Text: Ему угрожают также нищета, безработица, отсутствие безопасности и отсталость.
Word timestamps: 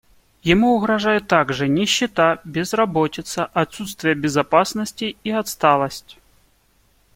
Ему 0.41 0.75
угрожают 0.75 1.27
также 1.27 1.67
нищета, 1.67 2.39
безработица, 2.43 3.45
отсутствие 3.45 4.15
безопасности 4.15 5.15
и 5.23 5.29
отсталость. 5.29 6.17